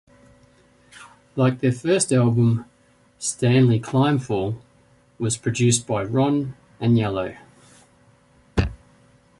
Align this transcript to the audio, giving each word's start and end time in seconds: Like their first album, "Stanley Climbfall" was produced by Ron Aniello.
Like 1.35 1.59
their 1.59 1.71
first 1.71 2.11
album, 2.11 2.65
"Stanley 3.19 3.79
Climbfall" 3.79 4.59
was 5.19 5.37
produced 5.37 5.85
by 5.85 6.03
Ron 6.03 6.55
Aniello. 6.81 7.37